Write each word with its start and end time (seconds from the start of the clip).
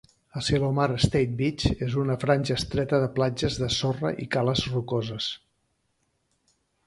Asilomar 0.39 0.85
State 1.03 1.33
Beach 1.41 1.65
és 1.87 1.97
una 2.03 2.15
franja 2.23 2.55
estreta 2.61 3.01
de 3.05 3.11
platges 3.19 3.59
de 3.65 3.69
sorra 3.77 4.13
i 4.25 4.27
cales 4.37 4.63
rocoses. 4.73 5.31